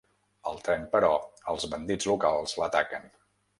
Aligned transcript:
El 0.51 0.55
tren, 0.67 0.87
però, 0.95 1.11
els 1.53 1.69
bandits 1.75 2.11
locals 2.15 2.59
l'ataquen. 2.65 3.09